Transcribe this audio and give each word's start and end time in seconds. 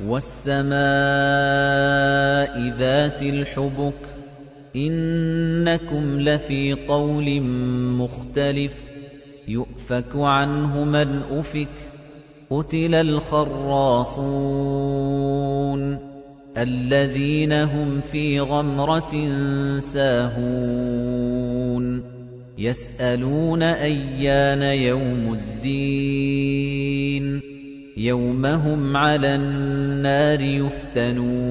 وَالسَّمَاءِ 0.00 0.72
ذَاتِ 2.78 3.22
الْحُبُكِ 3.22 3.94
إِنَّكُمْ 4.76 6.20
لَفِي 6.20 6.72
قَوْلٍ 6.72 7.42
مُخْتَلِفٍ 8.00 8.74
يُؤْفَكُ 9.48 10.16
عَنْهُ 10.16 10.84
مَنْ 10.84 11.22
أُفِكَ 11.30 11.68
قُتِلَ 12.50 12.94
الْخَرَّاصُونَ 12.94 14.22
الَّذِينَ 16.56 17.52
هُمْ 17.52 18.00
فِي 18.00 18.40
غَمْرَةٍ 18.40 19.12
سَاهُونَ 19.78 21.22
يَسْأَلُونَ 22.58 23.62
أَيَّانَ 23.62 24.62
يَوْمُ 24.62 25.32
الدِّينِ 25.32 26.42
يَوْمَ 27.96 28.46
هُمْ 28.46 28.96
عَلَى 28.96 29.34
النَّارِ 29.34 30.40
يُفْتَنُونَ. 30.40 31.42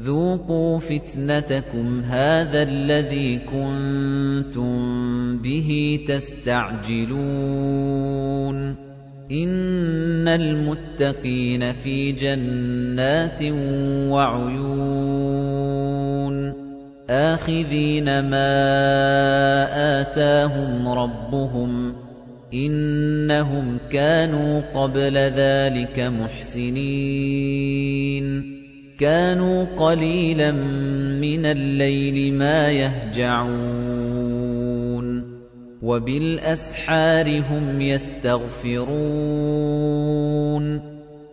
ذُوقُوا 0.00 0.78
فِتْنَتَكُمْ 0.78 2.00
هَٰذَا 2.00 2.62
الَّذِي 2.62 3.38
كُنتُم 3.38 4.78
بِهِ 5.38 6.00
تَسْتَعْجِلُونَ. 6.08 7.14
إِنَّ 9.32 10.28
الْمُتَّقِينَ 10.28 11.72
فِي 11.72 12.12
جَنَّاتٍ 12.12 13.42
وَعُيُونٍ. 14.12 14.94
آخِذِينَ 17.10 18.04
مَا 18.04 18.60
آتَاهُمْ 20.00 20.88
رَبُّهُمْ 20.88 22.03
إِنَّهُمْ 22.52 23.78
كَانُوا 23.90 24.60
قَبْلَ 24.60 25.18
ذَلِكَ 25.18 25.98
مُحْسِنِينَ. 25.98 28.54
كَانُوا 28.98 29.64
قَلِيلًا 29.64 30.52
مِنَ 31.20 31.46
اللَّيْلِ 31.46 32.34
مَا 32.34 32.70
يَهْجَعُونَ. 32.70 33.54
وَبِالْأَسْحَارِ 35.82 37.40
هُمْ 37.40 37.80
يَسْتَغْفِرُونَ. 37.80 38.94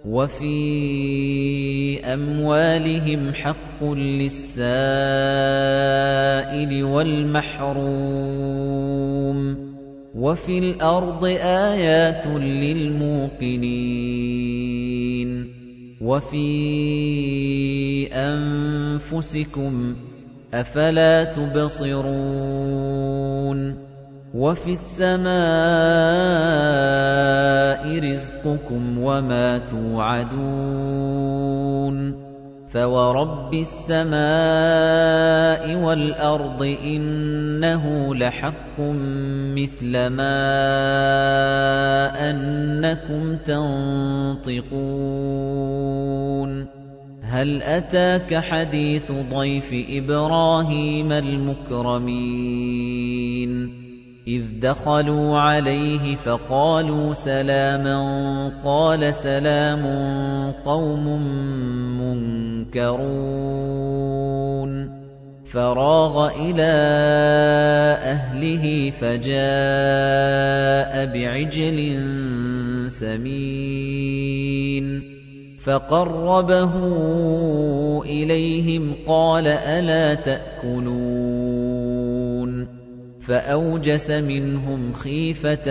وَفِي 0.05 2.05
أَمْوَالِهِمْ 2.05 3.33
حَقٌّ 3.33 3.83
لِّلسَّائِلِ 3.83 6.83
وَالْمَحْرُومِ. 6.83 9.70
وَفِي 10.15 10.59
الْأَرْضِ 10.59 11.23
آيَاتٌ 11.39 12.27
لِّلْمُوقِنِينَ 12.27 13.71
وَفِي 16.01 16.51
أَنفُسِكُمْ 18.11 19.93
ۚ 19.93 19.97
أَفَلَا 20.53 21.23
تُبْصِرُونَ 21.31 22.19
وَفِي 24.35 24.71
السَّمَاءِ 24.71 25.31
رِزْقُكُمْ 27.99 28.97
وَمَا 28.97 29.57
تُوعَدُونَ 29.57 30.91
فَوَرَبِّ 32.71 33.53
السَّمَاءِ 33.53 34.15
وَالْأَرْضِ 35.75 36.61
إِنَّهُ 36.83 38.15
لَحَقٌّ 38.15 38.79
مِثْلَ 38.79 40.07
مَا 40.07 40.31
أَنَّكُمْ 42.29 43.35
تَنطِقُونَ 43.45 44.71
هَلْ 47.21 47.61
أَتَاكَ 47.61 48.35
حَدِيثُ 48.35 49.11
ضَيْفِ 49.11 49.85
إِبْرَاهِيمَ 49.89 51.11
الْمُكْرَمِينَ 51.11 52.31
إِذْ 54.27 54.43
دَخَلُوا 54.61 55.37
عَلَيْهِ 55.37 56.15
فَقَالُوا 56.15 57.13
سَلَامًا 57.13 57.97
قَالَ 58.63 59.13
سَلَامٌ 59.13 59.83
قَوْمٌ 60.65 61.05
مُنكَرُونَ 62.69 64.71
فَرَاغَ 65.45 66.29
إِلَىٰ 66.37 66.77
أَهْلِهِ 68.13 68.89
فَجَاءَ 68.93 70.93
بِعِجْلٍ 71.13 71.79
سَمِينٍ 72.89 74.85
فَقَرَّبَهُ 75.65 76.73
إِلَيْهِمْ 78.05 78.95
قَالَ 79.07 79.47
أَلَا 79.47 80.13
تَأْكُلُونَ 80.13 81.20
فَأَوْجَسَ 83.31 84.11
مِنْهُمْ 84.11 84.93
خِيفَةً 84.93 85.67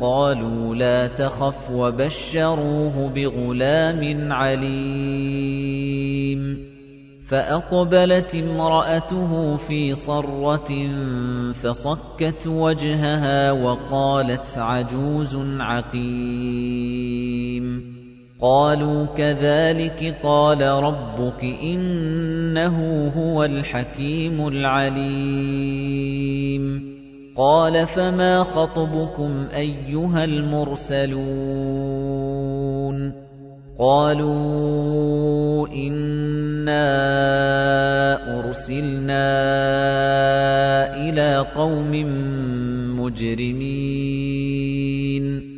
قَالُوا 0.00 0.74
لَا 0.74 1.06
تَخَفْ 1.06 1.70
وَبَشَّرُوهُ 1.70 3.08
بِغُلَامٍ 3.10 4.32
عَلِيمٍ 4.32 5.78
فَأَقْبَلَتِ 7.26 8.34
امْرَأَتُهُ 8.34 9.56
فِي 9.56 9.94
صَرَّةٍ 9.94 10.70
فَصَكَّتْ 11.52 12.46
وَجْهَهَا 12.46 13.52
وَقَالَتْ 13.52 14.58
عَجُوزٌ 14.58 15.36
عَقِيمٌ 15.60 16.88
قَالُوا 18.40 19.06
كَذَلِكِ 19.06 20.16
قَالَ 20.22 20.62
رَبُّكِ 20.62 21.44
إِنَّهُ 21.44 23.08
هُوَ 23.08 23.44
الْحَكِيمُ 23.44 24.48
الْعَلِيمُ. 24.48 26.82
قَالَ 27.36 27.86
فَمَا 27.86 28.42
خَطْبُكُمْ 28.42 29.46
أَيُّهَا 29.56 30.24
الْمُرْسَلُونَ؟ 30.24 33.12
قَالُوا 33.78 35.68
إِنَّا 35.68 36.88
أُرْسِلْنَا 38.38 39.26
إِلَىٰ 40.96 41.46
قَوْمٍ 41.54 41.92
مُجْرِمِينَ. 43.00 45.57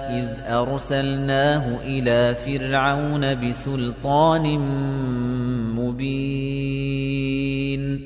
إِذْ 0.00 0.28
أَرْسَلْنَاهُ 0.48 1.84
إِلَىٰ 1.84 2.34
فِرْعَوْنَ 2.34 3.34
بِسُلْطَانٍ 3.34 4.58
مُّبِينٍ. 5.76 8.00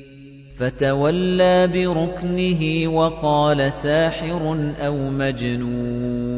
فَتَوَلَّىٰ 0.59 1.67
بِرُكْنِهِ 1.67 2.87
وَقَالَ 2.87 3.71
سَاحِرٌ 3.71 4.73
أَوْ 4.85 5.09
مَجْنُونٌ. 5.09 6.28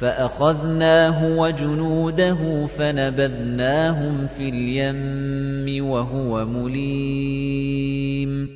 فَأَخَذْنَاهُ 0.00 1.38
وَجُنُودَهُ 1.38 2.66
فَنَبَذْنَاهُمْ 2.66 4.26
فِي 4.26 4.48
الْيَمِّ 4.48 5.86
وَهُوَ 5.86 6.44
مُلِيمٌ. 6.44 8.48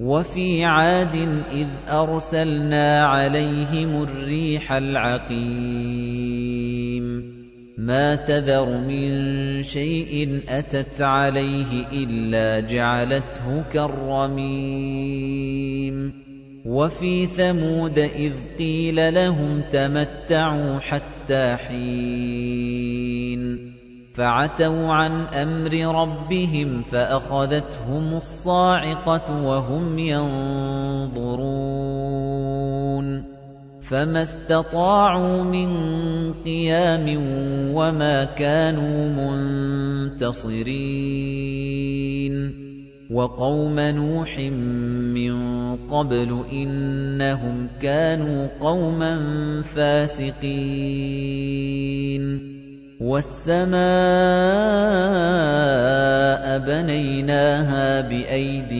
وَفِي 0.00 0.64
عَادٍ 0.64 1.14
إِذْ 1.52 1.66
أَرْسَلْنَا 1.88 3.06
عَلَيْهِمُ 3.06 4.02
الرِّيحَ 4.02 4.72
الْعَقِيمَ. 4.72 5.40
مَا 7.78 8.14
تَذَرُ 8.14 8.78
مِن 8.78 9.62
شَيْءٍ 9.62 10.40
أَتَتْ 10.48 11.02
عَلَيْهِ 11.02 11.86
إِلَّا 11.92 12.60
جَعَلَتْهُ 12.60 13.64
كَالرَّمِيمِ. 13.72 16.29
وَفِي 16.66 17.26
ثَمُودَ 17.26 17.98
إِذْ 17.98 18.32
قِيلَ 18.58 19.14
لَهُمْ 19.14 19.60
تَمَتَّعُوا 19.72 20.78
حَتَّىٰ 20.78 21.56
حِينٍ 21.56 23.40
فَعَتَوْا 24.14 24.92
عَنْ 24.92 25.12
أَمْرِ 25.12 25.72
رَبِّهِمْ 26.02 26.82
فَأَخَذَتْهُمُ 26.82 28.16
الصَّاعِقَةُ 28.16 29.44
وَهُمْ 29.44 29.98
يَنظُرُونَ 29.98 31.40
فَمَا 33.80 34.22
اسْتَطَاعُوا 34.22 35.42
مِنْ 35.42 35.70
قِيَامٍ 36.44 37.06
وَمَا 37.74 38.24
كَانُوا 38.24 39.08
مُنْتَصِرِينَ 40.20 40.70
وَقَوْمَ 43.10 43.80
نُوحٍ 43.80 44.38
مِنْ 44.38 45.34
قَبْلُ 45.76 46.44
إِنَّهُمْ 46.52 47.68
كَانُوا 47.82 48.46
قَوْمًا 48.60 49.16
فَاسِقِينَ. 49.62 50.50
وَالسَّمَاءَ 53.00 53.74
بَنَيْنَاهَا 56.58 58.00
بِأَيْدٍ 58.00 58.72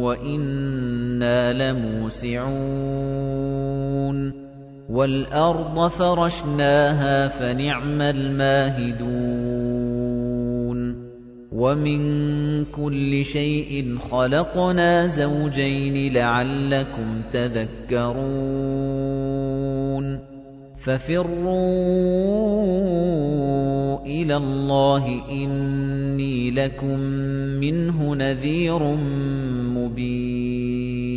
وَإِنَّا 0.00 1.52
لَمُوسِعُونَ. 1.52 2.52
وَالْأَرْضَ 4.88 5.88
فَرَشْنَاهَا 5.88 7.28
فَنِعْمَ 7.28 8.02
الْمَاهِدُونَ. 8.02 9.51
وَمِن 11.62 12.02
كُلِّ 12.74 13.24
شَيْءٍ 13.24 13.98
خَلَقْنَا 14.10 15.06
زَوْجَيْنِ 15.06 16.12
لَعَلَّكُمْ 16.12 17.22
تَذَكَّرُونَ 17.32 18.22
فَفِرُّوا 20.82 21.62
إِلَى 24.02 24.36
اللَّهِ 24.36 25.04
إِنِّي 25.30 26.50
لَكُمْ 26.50 26.98
مِنْهُ 27.62 28.14
نَذِيرٌ 28.14 28.82
مُبِينٌ 29.78 31.12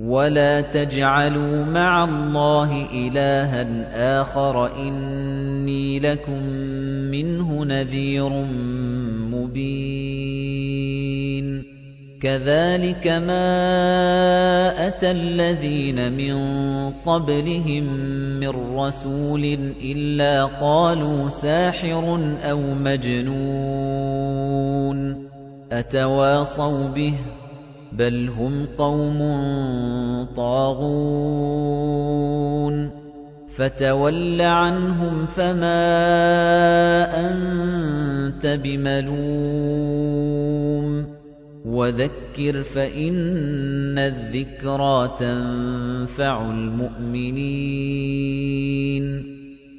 وَلَا 0.00 0.60
تَجْعَلُوا 0.60 1.64
مَعَ 1.64 2.04
اللَّهِ 2.04 2.70
إِلَٰهًا 2.92 3.64
آخَرَ 4.20 4.66
إِنِّي 5.66 5.98
لَكُمْ 5.98 6.42
مِنْهُ 7.10 7.64
نَذِيرٌ 7.64 8.28
مُبِينٌ 9.34 10.66
كَذَلِكَ 12.22 13.06
مَا 13.06 14.86
أَتَى 14.88 15.10
الَّذِينَ 15.10 16.12
مِن 16.12 16.34
قَبْلِهِم 17.02 17.84
مِّن 18.40 18.48
رَّسُولٍ 18.78 19.44
إِلَّا 19.82 20.44
قَالُوا 20.44 21.28
سَاحِرٌ 21.28 22.36
أَوْ 22.42 22.60
مَجْنُونٌ 22.74 23.78
أَتَوَاصَوْا 25.72 26.88
بِهِ 26.88 27.12
ۚ 27.12 27.16
بَلْ 27.92 28.28
هُمْ 28.38 28.66
قَوْمٌ 28.78 29.18
طَاغُونَ 30.36 31.86
فَتَوَلَّ 33.56 34.40
عَنْهُمْ 34.42 35.26
فَمَا 35.26 35.88
أَنتَ 37.08 38.46
بِمَلُومٍ 38.46 39.16
وَذَكِّرْ 41.64 42.62
فَإِنَّ 42.62 43.98
الذِّكْرَىٰ 43.98 45.16
تَنفَعُ 45.18 46.50
الْمُؤْمِنِينَ 46.50 47.46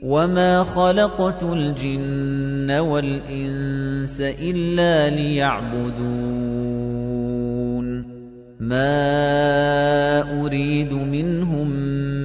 وَمَا 0.03 0.63
خَلَقْتُ 0.63 1.43
الْجِنَّ 1.43 2.71
وَالْإِنسَ 2.71 4.21
إِلَّا 4.21 5.09
لِيَعْبُدُونِ 5.09 6.57
مَا 8.59 10.41
أُرِيدُ 10.43 10.93
مِنْهُم 10.93 11.69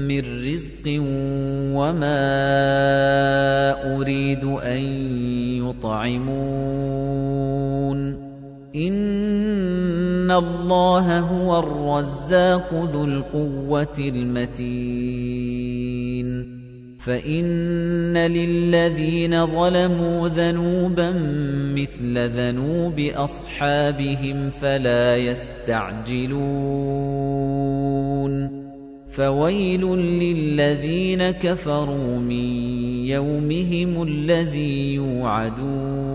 مِّن 0.08 0.24
رِّزْقٍ 0.48 0.86
وَمَا 1.82 2.22
أُرِيدُ 3.98 4.44
أَن 4.44 4.82
يُطْعِمُونِ 5.66 6.78
إِنَّ 8.74 10.30
اللَّهَ 10.30 11.18
هُوَ 11.18 11.58
الرَّزَّاقُ 11.58 12.74
ذُو 12.74 13.04
الْقُوَّةِ 13.04 13.98
الْمَتِينُ 13.98 15.42
فَإِنَّ 17.02 18.16
لِلَّذِينَ 18.16 19.46
ظَلَمُوا 19.46 20.28
ذَنُوبًا 20.28 21.10
مِثْلَ 21.74 22.28
ذَنُوبِ 22.28 22.98
أَصْحَابِهِمْ 23.14 24.50
فَلَا 24.50 25.16
يَسْتَعْجِلُونِ 25.16 26.42
فَوَيْلٌ 29.12 29.84
لِّلَّذِينَ 29.96 31.30
كَفَرُوا 31.30 32.18
مِن 32.18 32.44
يَوْمِهِمُ 33.06 34.02
الَّذِي 34.02 34.94
يُوعَدُونَ 34.94 36.11